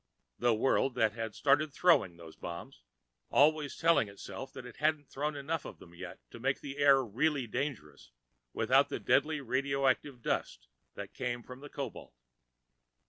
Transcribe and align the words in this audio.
The 0.39 0.55
world 0.55 0.95
that 0.95 1.11
had 1.13 1.35
started 1.35 1.71
throwing 1.71 2.17
those 2.17 2.35
bombs, 2.35 2.81
always 3.29 3.77
telling 3.77 4.07
itself 4.07 4.51
that 4.53 4.65
it 4.65 4.77
hadn't 4.77 5.09
thrown 5.11 5.35
enough 5.35 5.63
of 5.63 5.77
them 5.77 5.93
yet 5.93 6.19
to 6.31 6.39
make 6.39 6.59
the 6.61 6.79
air 6.79 7.05
really 7.05 7.45
dangerous 7.45 8.09
with 8.51 8.69
the 8.89 8.99
deadly 8.99 9.41
radioactive 9.41 10.23
dust 10.23 10.67
that 10.95 11.13
came 11.13 11.43
from 11.43 11.59
the 11.59 11.69
cobalt. 11.69 12.15